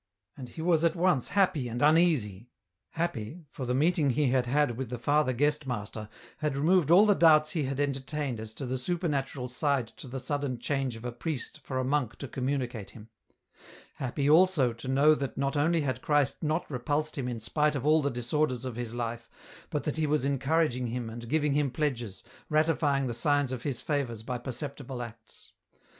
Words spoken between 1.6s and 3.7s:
and uneasy; happy, for